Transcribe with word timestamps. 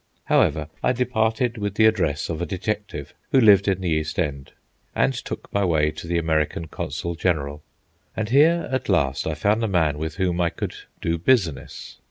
However, 0.25 0.67
I 0.81 0.93
departed 0.93 1.59
with 1.59 1.75
the 1.75 1.85
address 1.85 2.27
of 2.27 2.41
a 2.41 2.45
detective 2.47 3.13
who 3.31 3.39
lived 3.39 3.67
in 3.67 3.81
the 3.81 3.89
East 3.89 4.17
End, 4.17 4.51
and 4.95 5.13
took 5.13 5.47
my 5.53 5.63
way 5.63 5.91
to 5.91 6.07
the 6.07 6.17
American 6.17 6.65
consul 6.67 7.13
general. 7.13 7.61
And 8.17 8.29
here, 8.29 8.67
at 8.71 8.89
last, 8.89 9.27
I 9.27 9.35
found 9.35 9.63
a 9.63 9.67
man 9.67 9.99
with 9.99 10.15
whom 10.15 10.41
I 10.41 10.49
could 10.49 10.73
"do 11.01 11.19
business." 11.19 11.99